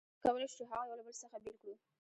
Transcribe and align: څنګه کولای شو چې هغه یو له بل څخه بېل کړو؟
څنګه 0.09 0.19
کولای 0.23 0.45
شو 0.49 0.55
چې 0.59 0.63
هغه 0.71 0.83
یو 0.87 0.97
له 0.99 1.03
بل 1.07 1.15
څخه 1.23 1.37
بېل 1.43 1.55
کړو؟ 1.61 1.73